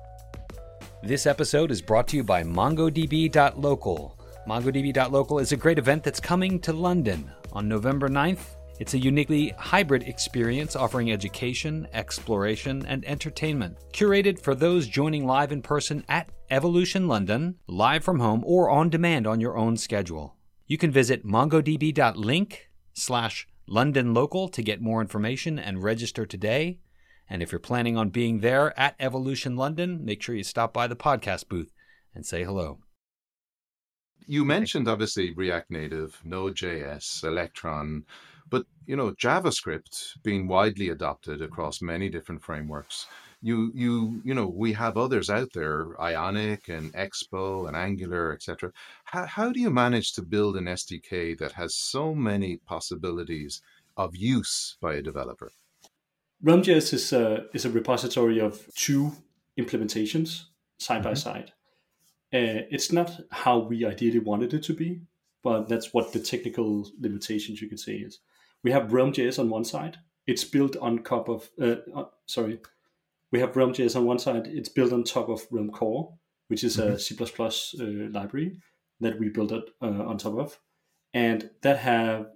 [1.02, 4.00] This episode is brought to you by MongoDB.local.
[4.48, 8.44] MongoDB.local is a great event that's coming to London on November 9th.
[8.82, 15.52] It's a uniquely hybrid experience offering education, exploration, and entertainment, curated for those joining live
[15.52, 20.34] in person at Evolution London, live from home, or on demand on your own schedule.
[20.66, 26.80] You can visit mongodb.link slash London Local to get more information and register today.
[27.30, 30.88] And if you're planning on being there at Evolution London, make sure you stop by
[30.88, 31.72] the podcast booth
[32.16, 32.80] and say hello.
[34.26, 38.06] You mentioned obviously React Native, Node.js, Electron,
[38.52, 43.06] but you know JavaScript being widely adopted across many different frameworks.
[43.40, 48.70] You you you know we have others out there, Ionic and Expo and Angular, etc.
[49.04, 53.62] How how do you manage to build an SDK that has so many possibilities
[53.96, 55.50] of use by a developer?
[56.42, 59.12] Realm.js is a, is a repository of two
[59.58, 60.30] implementations
[60.78, 61.10] side mm-hmm.
[61.10, 61.52] by side.
[62.34, 64.90] Uh, it's not how we ideally wanted it to be.
[65.42, 68.20] but that's what the technical limitations you could say is.
[68.64, 69.98] We have Realm.js on one side.
[70.26, 72.60] It's built on top of, uh, uh, sorry,
[73.32, 74.46] we have Realm.js on one side.
[74.46, 76.12] It's built on top of Realm Core,
[76.48, 76.92] which is mm-hmm.
[76.92, 78.58] a C++ uh, library
[79.00, 80.58] that we built it uh, on top of,
[81.12, 82.26] and that have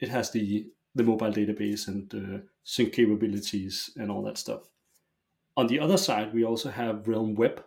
[0.00, 4.68] it has the the mobile database and uh, sync capabilities and all that stuff.
[5.56, 7.64] On the other side, we also have Realm Web,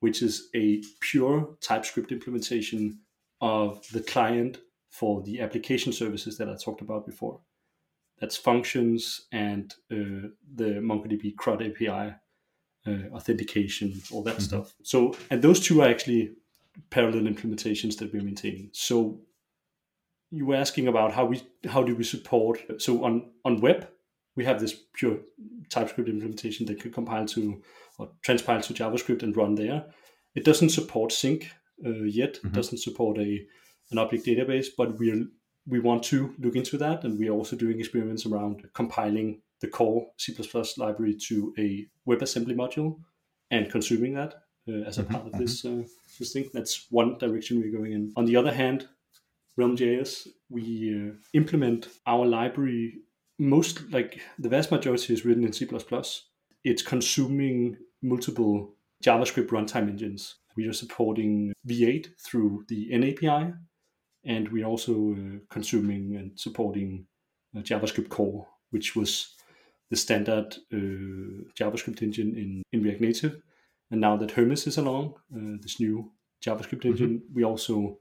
[0.00, 2.98] which is a pure TypeScript implementation
[3.40, 4.58] of the client
[4.90, 7.40] for the application services that I talked about before.
[8.20, 12.14] That's functions and uh, the MongoDB CRUD API,
[12.86, 14.42] uh, authentication, all that mm-hmm.
[14.42, 14.74] stuff.
[14.82, 16.32] So, and those two are actually
[16.90, 18.70] parallel implementations that we're maintaining.
[18.72, 19.20] So,
[20.30, 22.58] you were asking about how we how do we support.
[22.78, 23.88] So on on web,
[24.36, 25.18] we have this pure
[25.70, 27.62] TypeScript implementation that can compile to
[27.98, 29.86] or transpile to JavaScript and run there.
[30.34, 31.50] It doesn't support sync
[31.86, 32.34] uh, yet.
[32.34, 32.48] Mm-hmm.
[32.48, 33.46] It doesn't support a
[33.90, 35.26] an object database, but we
[35.66, 39.68] we want to look into that, and we are also doing experiments around compiling the
[39.68, 40.34] core C++
[40.76, 42.98] library to a WebAssembly module
[43.50, 44.34] and consuming that
[44.68, 45.14] uh, as a mm-hmm.
[45.14, 45.80] part of this mm-hmm.
[45.80, 45.84] uh,
[46.18, 46.50] this thing.
[46.52, 48.12] That's one direction we're going in.
[48.16, 48.88] On the other hand,
[49.56, 52.98] Realm.js, we uh, implement our library
[53.38, 55.68] most like the vast majority is written in C++.
[56.64, 58.74] It's consuming multiple
[59.04, 60.36] JavaScript runtime engines.
[60.56, 63.56] We are supporting V8 through the NAPI,
[64.24, 67.06] and we're also uh, consuming and supporting
[67.56, 69.34] uh, JavaScript Core, which was
[69.90, 73.42] the standard uh, JavaScript engine in, in React Native.
[73.90, 76.10] And now that Hermes is along, uh, this new
[76.44, 76.88] JavaScript mm-hmm.
[76.88, 77.34] engine, mm-hmm.
[77.34, 77.98] we also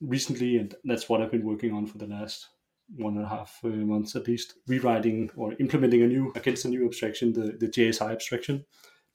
[0.00, 2.48] recently, and that's what I've been working on for the last
[2.96, 6.68] one and a half uh, months at least, rewriting or implementing a new against a
[6.68, 8.64] new abstraction, the, the JSI abstraction,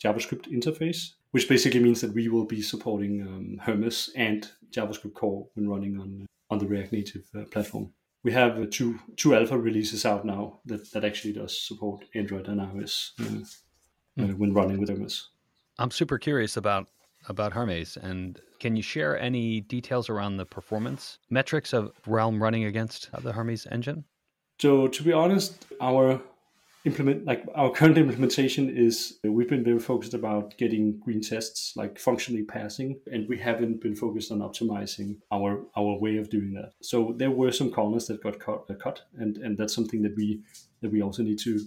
[0.04, 5.48] JavaScript interface, which basically means that we will be supporting um, Hermes and JavaScript core
[5.54, 7.94] when running on on the React Native uh, platform.
[8.24, 12.48] We have uh, two two alpha releases out now that, that actually does support Android
[12.48, 14.38] and iOS mm.
[14.38, 15.30] when running with Hermes.
[15.80, 16.88] I'm super curious about
[17.28, 17.98] about Hermes.
[17.98, 23.32] And can you share any details around the performance metrics of Realm running against the
[23.32, 24.04] Hermes engine?
[24.60, 26.22] So to be honest, our
[26.86, 32.00] implement like our current implementation is we've been very focused about getting green tests like
[32.00, 36.72] functionally passing and we haven't been focused on optimizing our our way of doing that
[36.82, 40.16] so there were some corners that got cut, uh, cut and and that's something that
[40.16, 40.42] we
[40.82, 41.60] that we also need to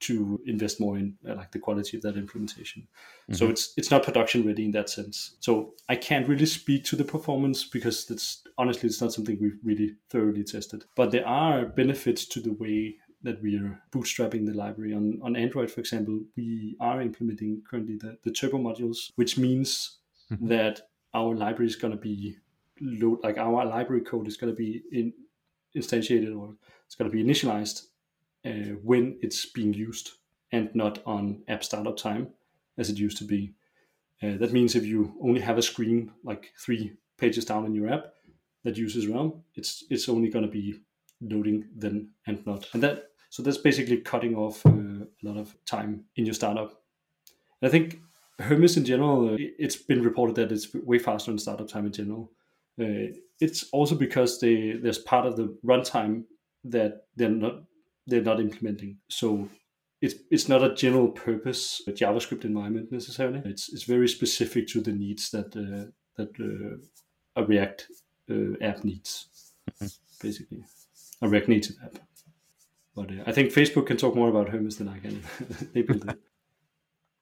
[0.00, 2.82] to invest more in uh, like the quality of that implementation.
[2.82, 3.34] Mm-hmm.
[3.34, 5.36] So it's it's not production ready in that sense.
[5.40, 9.58] So I can't really speak to the performance because that's honestly it's not something we've
[9.64, 10.84] really thoroughly tested.
[10.94, 15.36] But there are benefits to the way that we are bootstrapping the library on on
[15.36, 16.20] Android, for example.
[16.36, 19.98] We are implementing currently the, the turbo modules, which means
[20.30, 20.48] mm-hmm.
[20.48, 20.82] that
[21.14, 22.36] our library is going to be
[22.80, 25.12] load like our library code is going to be in
[25.76, 26.54] instantiated or
[26.86, 27.86] it's going to be initialized
[28.46, 30.12] uh, when it's being used
[30.52, 32.28] and not on app startup time
[32.78, 33.52] as it used to be.
[34.22, 37.88] Uh, that means if you only have a screen like three pages down in your
[37.92, 38.06] app
[38.64, 40.80] that uses Realm, it's it's only going to be
[41.20, 42.68] loading then and not.
[42.72, 46.82] And that so that's basically cutting off uh, a lot of time in your startup.
[47.60, 48.00] And I think
[48.38, 51.92] Hermes in general, uh, it's been reported that it's way faster in startup time in
[51.92, 52.32] general.
[52.80, 56.24] Uh, it's also because they there's part of the runtime
[56.64, 57.62] that they're not
[58.06, 58.98] they're not implementing.
[59.08, 59.48] So
[60.00, 63.42] it's it's not a general purpose JavaScript environment necessarily.
[63.44, 67.86] It's it's very specific to the needs that uh, that uh, a React
[68.30, 69.26] uh, app needs,
[69.70, 69.86] mm-hmm.
[70.20, 70.64] basically
[71.22, 71.98] a React Native app.
[72.94, 75.22] But uh, I think Facebook can talk more about Hermes than I can.
[75.72, 76.18] they built it.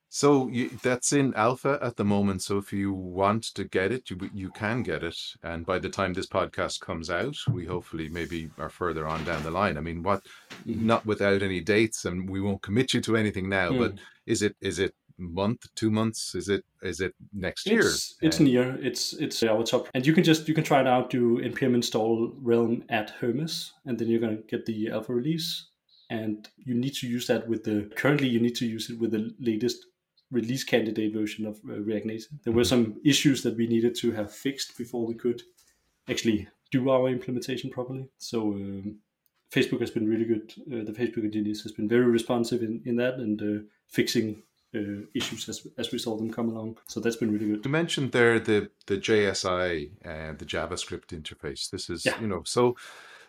[0.09, 2.41] So you, that's in alpha at the moment.
[2.41, 5.19] So if you want to get it, you you can get it.
[5.43, 9.43] And by the time this podcast comes out, we hopefully maybe are further on down
[9.43, 9.77] the line.
[9.77, 10.25] I mean, what?
[10.67, 10.87] Mm-hmm.
[10.87, 13.73] Not without any dates, and we won't commit you to anything now.
[13.73, 13.79] Mm.
[13.79, 13.93] But
[14.25, 16.35] is it is it month, two months?
[16.35, 17.81] Is it is it next year?
[17.81, 18.79] It's, it's near.
[18.83, 21.11] It's it's our top, and you can just you can try it out.
[21.11, 25.67] Do npm install Realm at Hermes, and then you're gonna get the alpha release.
[26.09, 29.11] And you need to use that with the currently you need to use it with
[29.11, 29.87] the latest
[30.31, 32.29] release candidate version of uh, React Native.
[32.45, 32.69] There were mm-hmm.
[32.69, 35.43] some issues that we needed to have fixed before we could
[36.09, 38.09] actually do our implementation properly.
[38.19, 38.99] So um,
[39.51, 40.53] Facebook has been really good.
[40.67, 44.43] Uh, the Facebook engineers has been very responsive in, in that and uh, fixing
[44.77, 46.79] uh, issues as, as we saw them come along.
[46.87, 47.65] So that's been really good.
[47.65, 51.71] You mentioned there the the JSI and the JavaScript interface.
[51.71, 52.21] This is yeah.
[52.21, 52.77] you know so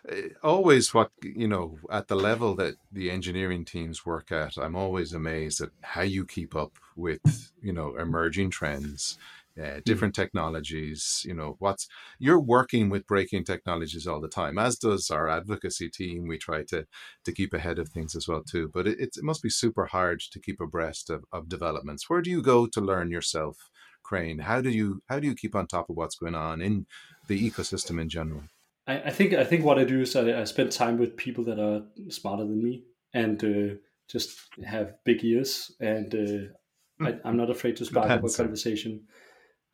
[0.08, 4.76] Eh, always what you know at the level that the engineering teams work at i'm
[4.76, 9.18] always amazed at how you keep up with you know emerging trends
[9.62, 10.16] uh, different mm.
[10.16, 11.22] technologies.
[11.26, 15.88] You know, what's you're working with breaking technologies all the time, as does our advocacy
[15.88, 16.26] team.
[16.28, 16.86] We try to
[17.24, 18.70] to keep ahead of things as well too.
[18.72, 22.08] But it, it must be super hard to keep abreast of, of developments.
[22.08, 23.70] Where do you go to learn yourself,
[24.02, 24.40] Kraen?
[24.40, 26.86] How do you how do you keep on top of what's going on in
[27.26, 28.42] the ecosystem in general?
[28.86, 31.44] I, I think I think what I do is I, I, spend time with people
[31.44, 33.74] that are smarter than me and uh,
[34.08, 36.14] just have big ears and.
[36.14, 36.52] Uh,
[37.00, 39.06] I, am not afraid to spark up a conversation.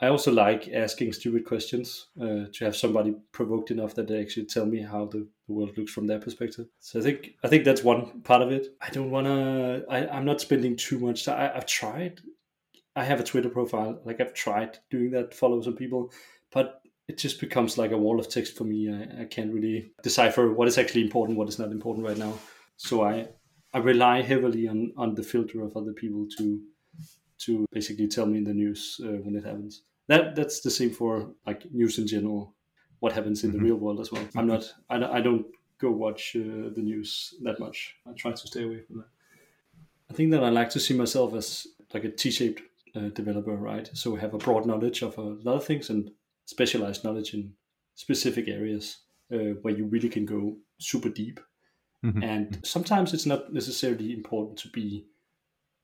[0.00, 4.46] I also like asking stupid questions uh, to have somebody provoked enough that they actually
[4.46, 6.66] tell me how the, world looks from their perspective.
[6.80, 8.68] So I think I think that's one part of it.
[8.80, 9.82] I don't wanna.
[9.90, 11.38] I, I'm not spending too much time.
[11.38, 12.22] I, I've tried.
[12.96, 14.00] I have a Twitter profile.
[14.06, 16.12] Like I've tried doing that, follow some people,
[16.50, 18.90] but it just becomes like a wall of text for me.
[18.90, 22.32] I, I can't really decipher what is actually important, what is not important right now.
[22.76, 23.28] So I
[23.74, 26.60] I rely heavily on on the filter of other people to
[27.38, 29.82] to basically tell me in the news uh, when it happens.
[30.08, 32.54] That that's the same for like news in general.
[33.00, 33.58] What happens in mm-hmm.
[33.58, 34.26] the real world as well.
[34.36, 34.72] I'm not.
[34.88, 35.46] I, I don't
[35.78, 37.96] go watch uh, the news that much.
[38.06, 39.08] I try to stay away from that.
[40.10, 42.62] I think that I like to see myself as like a T-shaped
[42.96, 43.88] uh, developer, right?
[43.94, 46.10] So have a broad knowledge of a lot of things and
[46.46, 47.52] specialized knowledge in
[47.94, 48.98] specific areas
[49.32, 51.40] uh, where you really can go super deep.
[52.04, 52.22] Mm-hmm.
[52.22, 55.06] And sometimes it's not necessarily important to be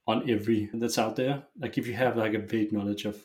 [0.07, 1.43] on every that's out there.
[1.59, 3.25] Like if you have like a vague knowledge of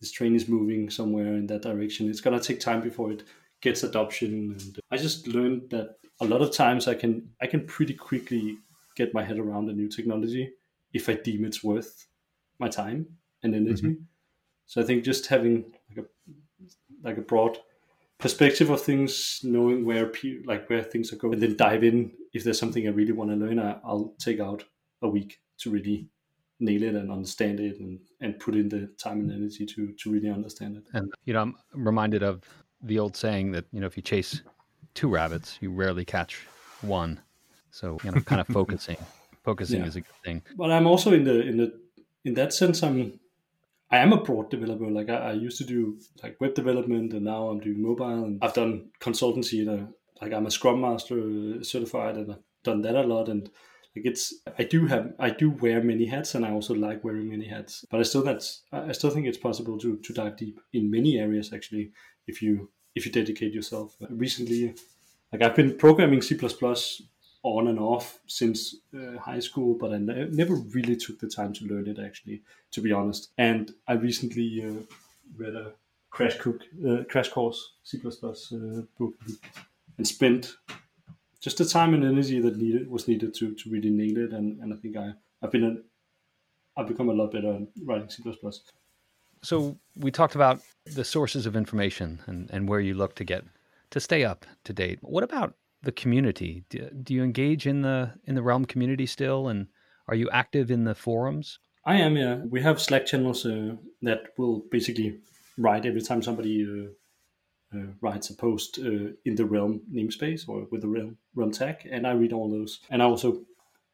[0.00, 3.24] this train is moving somewhere in that direction, it's gonna take time before it
[3.60, 4.56] gets adoption.
[4.58, 8.58] And I just learned that a lot of times I can I can pretty quickly
[8.96, 10.52] get my head around a new technology
[10.92, 12.06] if I deem it's worth
[12.58, 13.06] my time
[13.42, 13.82] and energy.
[13.82, 14.02] Mm-hmm.
[14.66, 16.08] So I think just having like a
[17.02, 17.58] like a broad
[18.18, 20.12] perspective of things, knowing where
[20.44, 23.30] like where things are going, and then dive in if there's something I really want
[23.30, 23.58] to learn.
[23.58, 24.64] I, I'll take out
[25.02, 26.08] a week to really
[26.60, 30.10] nail it and understand it and, and put in the time and energy to to
[30.10, 30.84] really understand it.
[30.92, 32.42] And you know, I'm reminded of
[32.82, 34.42] the old saying that you know if you chase
[34.94, 36.46] two rabbits, you rarely catch
[36.80, 37.20] one.
[37.70, 38.96] So you know, kind of focusing,
[39.44, 39.86] focusing yeah.
[39.86, 40.42] is a good thing.
[40.56, 41.80] But I'm also in the in the
[42.24, 43.18] in that sense, I'm
[43.90, 44.90] I am a broad developer.
[44.90, 48.38] Like I, I used to do like web development, and now I'm doing mobile, and
[48.42, 49.62] I've done consultancy.
[49.62, 49.88] In a,
[50.20, 53.48] like I'm a Scrum Master uh, certified, and I've done that a lot, and
[53.98, 57.28] like it's I do have I do wear many hats and I also like wearing
[57.28, 57.84] many hats.
[57.90, 61.18] But I still that's I still think it's possible to to dive deep in many
[61.18, 61.92] areas actually
[62.26, 63.96] if you if you dedicate yourself.
[64.10, 64.74] Recently,
[65.32, 66.38] like I've been programming C++
[67.44, 71.52] on and off since uh, high school, but I ne- never really took the time
[71.54, 73.30] to learn it actually, to be honest.
[73.38, 74.82] And I recently uh,
[75.36, 75.72] read a
[76.10, 79.14] crash cook uh, crash course C++ uh, book
[79.96, 80.56] and spent
[81.40, 84.32] just the time and energy that needed was needed to to really nail it.
[84.32, 88.08] And, and I think I I've been a, I've become a lot better at writing
[88.08, 88.22] C++.
[89.42, 93.44] So we talked about the sources of information and, and where you look to get
[93.90, 94.98] to stay up to date.
[95.02, 96.64] What about the community?
[96.68, 99.68] Do, do you engage in the in the Realm community still, and
[100.08, 101.58] are you active in the forums?
[101.84, 102.16] I am.
[102.16, 105.20] Yeah, we have Slack channels uh, that will basically
[105.56, 106.90] write every time somebody uh,
[108.00, 112.06] writes a post uh, in the Realm namespace or with the Realm Realm tag, and
[112.06, 112.80] I read all those.
[112.90, 113.42] And I also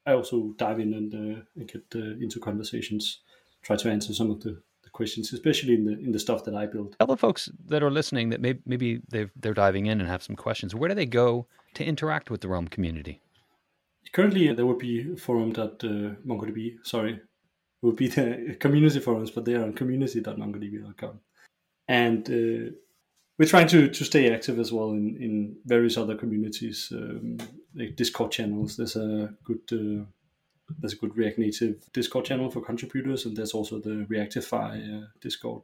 [0.07, 3.21] I also dive in and, uh, and get uh, into conversations,
[3.63, 4.61] try to answer some of the,
[4.93, 6.95] questions, especially in the in the stuff that I build.
[7.01, 10.23] Tell the folks that are listening that maybe, maybe they they're diving in and have
[10.23, 10.73] some questions.
[10.73, 13.21] Where do they go to interact with the Realm community?
[14.13, 15.81] Currently, there would be forum that
[16.25, 17.19] MongoDB Sorry,
[17.83, 21.21] would be the community forums, but they are on community.mongodb.com.
[21.89, 22.71] And uh,
[23.39, 27.39] we're trying to, to stay active as well in, in various other communities, um,
[27.75, 28.77] like Discord channels.
[28.77, 30.05] There's a good uh,
[30.79, 35.07] there's a good React Native Discord channel for contributors, and there's also the Reactiflux uh,
[35.21, 35.63] Discord.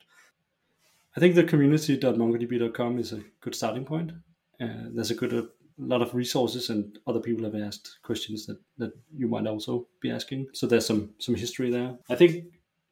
[1.16, 4.12] I think the community.mongodb.com is a good starting point.
[4.60, 8.58] Uh, there's a good a lot of resources, and other people have asked questions that,
[8.78, 10.48] that you might also be asking.
[10.52, 11.96] So there's some some history there.
[12.10, 12.44] I think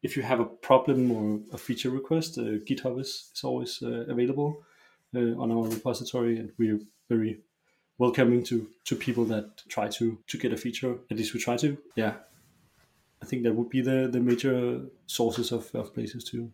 [0.02, 4.04] if you have a problem or a feature request, uh, GitHub is, is always uh,
[4.08, 4.62] available
[5.14, 7.40] uh, on our repository, and we're very
[7.98, 10.98] welcoming to to people that try to to get a feature.
[11.10, 11.76] At least we try to.
[11.96, 12.14] Yeah,
[13.22, 16.50] I think that would be the the major sources of, of places to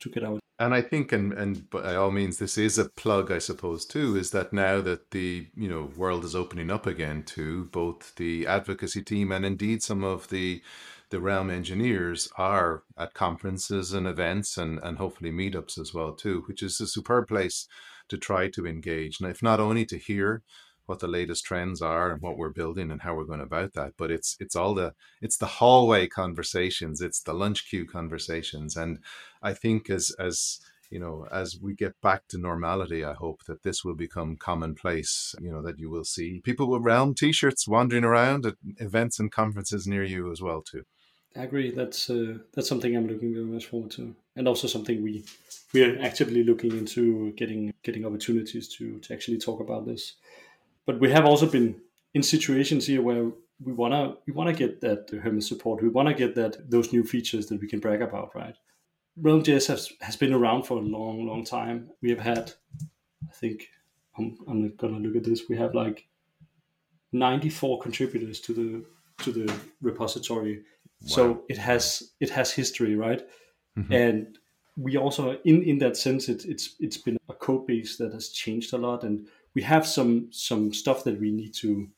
[0.00, 0.40] to get out.
[0.58, 4.16] And I think, and and by all means, this is a plug, I suppose, too,
[4.16, 8.46] is that now that the you know world is opening up again to both the
[8.46, 10.62] advocacy team and indeed some of the
[11.10, 16.42] the Realm engineers are at conferences and events and, and hopefully meetups as well too,
[16.46, 17.66] which is a superb place
[18.08, 19.20] to try to engage.
[19.20, 20.42] And if not only to hear
[20.90, 23.92] what the latest trends are and what we're building and how we're going about that.
[23.96, 24.92] But it's it's all the
[25.22, 28.98] it's the hallway conversations, it's the lunch queue conversations, and
[29.40, 30.58] I think as as
[30.90, 35.36] you know, as we get back to normality, I hope that this will become commonplace.
[35.40, 39.30] You know, that you will see people with Realm T-shirts wandering around at events and
[39.30, 40.84] conferences near you as well too.
[41.36, 41.70] I agree.
[41.70, 45.24] That's uh, that's something I'm looking very much forward to, and also something we
[45.72, 50.14] we are actively looking into getting getting opportunities to to actually talk about this.
[50.86, 51.80] But we have also been
[52.14, 53.30] in situations here where
[53.62, 55.82] we wanna we wanna get that Hermes support.
[55.82, 58.56] We wanna get that those new features that we can brag about, right?
[59.16, 61.90] Realm.js has has been around for a long, long time.
[62.02, 62.52] We have had,
[63.28, 63.68] I think,
[64.18, 65.48] I'm I'm gonna look at this.
[65.48, 66.08] We have like
[67.12, 68.84] 94 contributors to the
[69.24, 70.64] to the repository
[71.04, 73.22] so it has it has history, right?
[73.78, 73.92] Mm-hmm.
[73.92, 74.38] And
[74.76, 78.28] we also in in that sense it, it's it's been a code base that has
[78.28, 81.88] changed a lot and we have some some stuff that we need to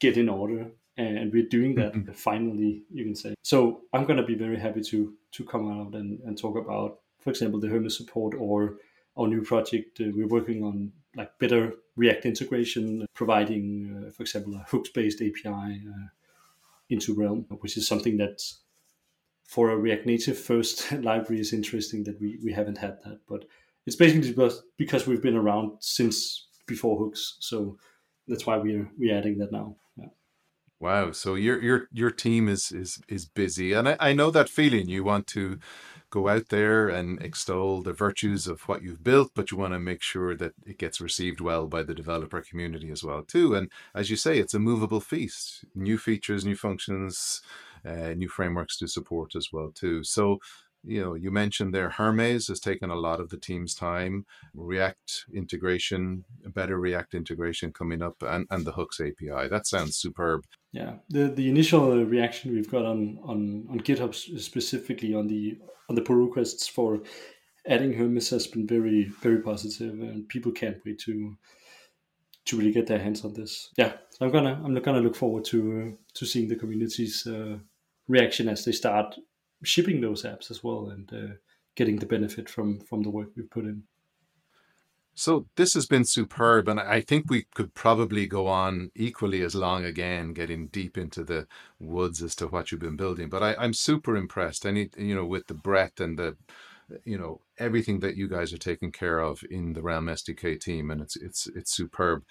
[0.00, 2.12] get in order and we're doing that mm-hmm.
[2.12, 5.94] finally you can say so i'm going to be very happy to to come out
[5.94, 8.76] and, and talk about for example the hermes support or
[9.16, 14.54] our new project uh, we're working on like better react integration providing uh, for example
[14.54, 15.48] a hooks based api
[15.88, 16.08] uh,
[16.90, 18.42] into Realm, which is something that
[19.44, 23.20] for a React Native first library is interesting that we, we haven't had that.
[23.28, 23.44] But
[23.86, 24.32] it's basically
[24.76, 27.38] because, we've been around since before hooks.
[27.40, 27.78] So
[28.26, 29.76] that's why we're we're adding that now.
[29.96, 30.08] Yeah.
[30.78, 31.12] Wow.
[31.12, 33.72] So your your your team is is is busy.
[33.72, 34.88] And I, I know that feeling.
[34.88, 35.58] You want to
[36.10, 39.78] go out there and extol the virtues of what you've built, but you want to
[39.78, 43.54] make sure that it gets received well by the developer community as well too.
[43.54, 45.64] And as you say, it's a movable feast.
[45.74, 47.42] New features, new functions,
[47.84, 50.02] uh, new frameworks to support as well too.
[50.04, 50.38] So
[50.84, 54.26] you know, you mentioned there Hermes has taken a lot of the team's time.
[54.54, 59.48] React integration, better React integration coming up, and, and the Hooks API.
[59.48, 60.44] That sounds superb.
[60.72, 65.58] Yeah, the the initial reaction we've got on on on GitHub specifically on the
[65.88, 67.00] on the pull requests for
[67.66, 71.36] adding Hermes has been very very positive, and people can't wait to
[72.46, 73.70] to really get their hands on this.
[73.76, 77.58] Yeah, so I'm gonna I'm gonna look forward to uh, to seeing the community's uh,
[78.08, 79.16] reaction as they start
[79.62, 81.34] shipping those apps as well and uh,
[81.74, 83.84] getting the benefit from from the work we've put in.
[85.14, 89.56] So this has been superb, and I think we could probably go on equally as
[89.56, 91.48] long again, getting deep into the
[91.80, 93.28] woods as to what you've been building.
[93.28, 94.64] But I, am super impressed.
[94.64, 96.36] Any you know with the breadth and the
[97.04, 100.88] you know everything that you guys are taking care of in the Realm SDK team,
[100.88, 102.22] and it's it's it's superb.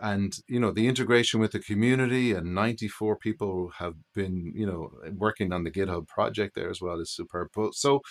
[0.00, 4.92] And you know the integration with the community, and 94 people have been you know
[5.16, 7.48] working on the GitHub project there as well is superb.
[7.72, 8.02] So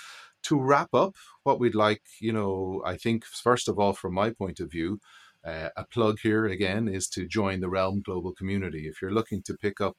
[0.43, 4.31] to wrap up, what we'd like, you know, I think first of all, from my
[4.31, 4.99] point of view,
[5.45, 8.88] uh, a plug here again is to join the Realm Global community.
[8.88, 9.97] If you're looking to pick up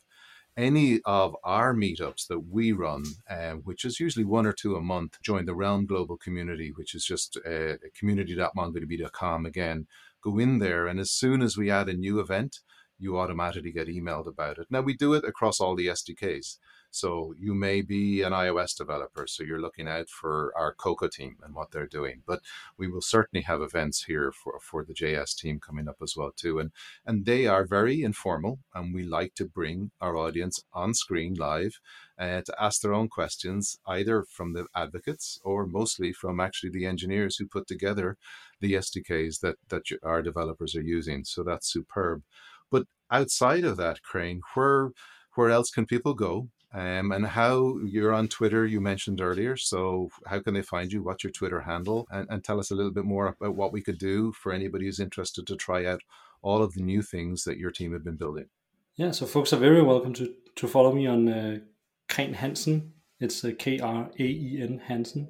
[0.57, 4.81] any of our meetups that we run, uh, which is usually one or two a
[4.81, 9.47] month, join the Realm Global community, which is just uh, community.mongodb.com.
[9.47, 9.87] Again,
[10.23, 12.59] go in there, and as soon as we add a new event,
[12.99, 14.67] you automatically get emailed about it.
[14.71, 16.59] Now, we do it across all the SDKs.
[16.91, 21.37] So you may be an iOS developer, so you're looking out for our Cocoa team
[21.43, 22.23] and what they're doing.
[22.27, 22.41] But
[22.79, 26.33] we will certainly have events here for, for the JS team coming up as well
[26.35, 26.73] too, and
[27.05, 31.79] and they are very informal, and we like to bring our audience on screen live
[32.19, 36.87] uh, to ask their own questions, either from the advocates or mostly from actually the
[36.87, 38.17] engineers who put together
[38.61, 41.25] the SDKs that that our developers are using.
[41.25, 42.23] So that's superb.
[42.71, 44.91] But outside of that, Kraen, where
[45.35, 49.57] where else can people go um, and how you're on Twitter, you mentioned earlier.
[49.57, 51.03] So, how can they find you?
[51.03, 52.07] What's your Twitter handle?
[52.11, 54.85] And, and tell us a little bit more about what we could do for anybody
[54.85, 56.03] who's interested to try out
[56.43, 58.47] all of the new things that your team have been building.
[58.97, 61.59] Yeah, so folks are very welcome to, to follow me on uh,
[62.09, 62.93] Kraen Hansen.
[63.19, 65.29] It's uh, K R A E N Hansen.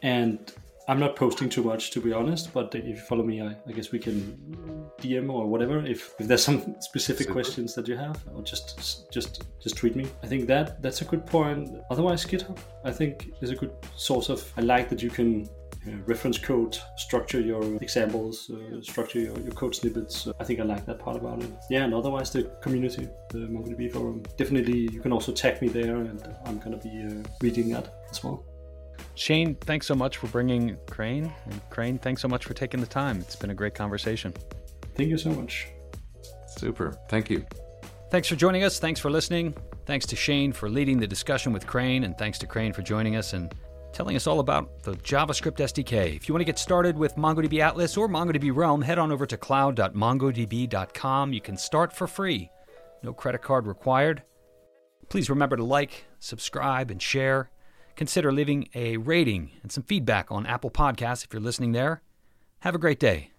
[0.00, 0.52] And
[0.88, 3.72] I'm not posting too much to be honest, but if you follow me, I, I
[3.72, 7.32] guess we can DM or whatever if, if there's some specific Super.
[7.32, 10.06] questions that you have, or just just just tweet me.
[10.22, 11.70] I think that that's a good point.
[11.90, 14.52] Otherwise, GitHub I think is a good source of.
[14.56, 15.48] I like that you can
[15.88, 20.28] uh, reference code, structure your examples, uh, structure your, your, code snippets.
[20.40, 21.50] I think I like that part about it.
[21.70, 24.22] Yeah, and otherwise the community, the MongoDB forum.
[24.36, 28.22] Definitely, you can also tag me there, and I'm gonna be uh, reading that as
[28.22, 28.44] well.
[29.16, 31.32] Shane, thanks so much for bringing Kraen.
[31.46, 33.18] And Kraen, thanks so much for taking the time.
[33.20, 34.34] It's been a great conversation.
[34.94, 35.68] Thank you so much.
[36.48, 36.98] Super.
[37.08, 37.44] Thank you.
[38.10, 38.78] Thanks for joining us.
[38.78, 39.54] Thanks for listening.
[39.86, 43.16] Thanks to Shane for leading the discussion with Kraen, and thanks to Kraen for joining
[43.16, 43.54] us and
[43.94, 46.14] telling us all about the JavaScript SDK.
[46.14, 49.24] If you want to get started with MongoDB Atlas or MongoDB Realm, head on over
[49.24, 51.32] to cloud.mongodb.com.
[51.32, 52.50] You can start for free,
[53.02, 54.22] no credit card required.
[55.08, 57.50] Please remember to like, subscribe, and share
[57.96, 62.02] consider leaving a rating and some feedback on Apple Podcasts if you're listening there.
[62.60, 63.30] Have a great day.